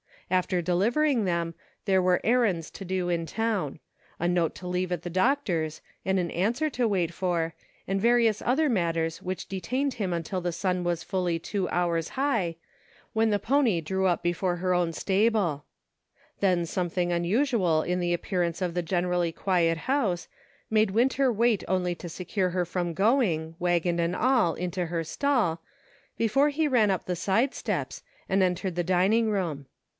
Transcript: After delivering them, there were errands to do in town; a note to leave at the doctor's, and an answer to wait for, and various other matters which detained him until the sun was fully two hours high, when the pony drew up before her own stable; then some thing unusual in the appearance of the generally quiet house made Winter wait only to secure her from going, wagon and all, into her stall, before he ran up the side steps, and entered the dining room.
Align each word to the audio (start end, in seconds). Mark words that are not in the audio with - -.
After 0.31 0.61
delivering 0.63 1.25
them, 1.25 1.53
there 1.85 2.01
were 2.01 2.21
errands 2.23 2.71
to 2.71 2.85
do 2.85 3.09
in 3.09 3.25
town; 3.25 3.79
a 4.17 4.27
note 4.29 4.55
to 4.55 4.67
leave 4.67 4.91
at 4.91 5.03
the 5.03 5.09
doctor's, 5.11 5.81
and 6.05 6.17
an 6.17 6.31
answer 6.31 6.69
to 6.71 6.87
wait 6.87 7.13
for, 7.13 7.53
and 7.87 8.01
various 8.01 8.41
other 8.43 8.67
matters 8.69 9.21
which 9.21 9.47
detained 9.47 9.95
him 9.95 10.11
until 10.13 10.41
the 10.41 10.53
sun 10.53 10.83
was 10.85 11.03
fully 11.03 11.37
two 11.37 11.67
hours 11.69 12.09
high, 12.09 12.55
when 13.13 13.29
the 13.29 13.37
pony 13.39 13.79
drew 13.81 14.07
up 14.07 14.23
before 14.23 14.55
her 14.55 14.73
own 14.73 14.91
stable; 14.93 15.65
then 16.39 16.65
some 16.65 16.89
thing 16.89 17.11
unusual 17.11 17.83
in 17.83 17.99
the 17.99 18.13
appearance 18.13 18.59
of 18.61 18.73
the 18.73 18.81
generally 18.81 19.33
quiet 19.33 19.79
house 19.79 20.27
made 20.71 20.91
Winter 20.91 21.31
wait 21.31 21.63
only 21.67 21.93
to 21.93 22.09
secure 22.09 22.51
her 22.51 22.63
from 22.65 22.93
going, 22.93 23.55
wagon 23.59 23.99
and 23.99 24.15
all, 24.15 24.55
into 24.55 24.85
her 24.87 25.03
stall, 25.03 25.61
before 26.17 26.49
he 26.49 26.67
ran 26.69 26.89
up 26.89 27.05
the 27.05 27.17
side 27.17 27.53
steps, 27.53 28.01
and 28.29 28.41
entered 28.41 28.75
the 28.75 28.83
dining 28.83 29.29
room. 29.29 29.67